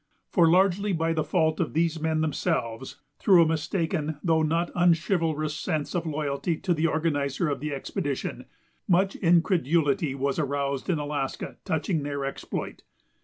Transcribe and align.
For, 0.31 0.49
largely 0.49 0.93
by 0.93 1.13
the 1.13 1.23
fault 1.23 1.59
of 1.59 1.73
these 1.73 1.99
men 2.01 2.21
themselves, 2.21 2.99
through 3.19 3.43
a 3.43 3.47
mistaken 3.47 4.17
though 4.23 4.41
not 4.41 4.71
unchivalrous 4.73 5.55
sense 5.55 5.93
of 5.93 6.07
loyalty 6.07 6.57
to 6.57 6.73
the 6.73 6.87
organizer 6.87 7.49
of 7.49 7.59
the 7.59 7.71
expedition, 7.71 8.45
much 8.87 9.15
incredulity 9.17 10.15
was 10.15 10.39
aroused 10.39 10.89
in 10.89 10.97
Alaska 10.97 11.57
touching 11.65 12.01
their 12.01 12.25
exploit. 12.25 12.81